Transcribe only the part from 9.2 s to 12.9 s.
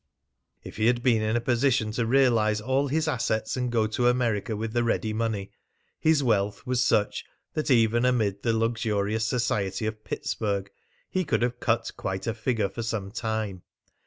society of Pittsburg he could have cut quite a figure for